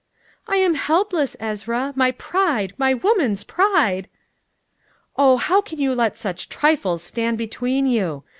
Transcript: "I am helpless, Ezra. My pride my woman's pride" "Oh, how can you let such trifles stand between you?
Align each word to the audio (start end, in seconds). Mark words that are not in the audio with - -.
"I 0.47 0.55
am 0.57 0.73
helpless, 0.73 1.37
Ezra. 1.39 1.93
My 1.95 2.09
pride 2.09 2.73
my 2.79 2.95
woman's 2.95 3.43
pride" 3.43 4.07
"Oh, 5.15 5.37
how 5.37 5.61
can 5.61 5.77
you 5.77 5.93
let 5.93 6.17
such 6.17 6.49
trifles 6.49 7.03
stand 7.03 7.37
between 7.37 7.85
you? 7.85 8.23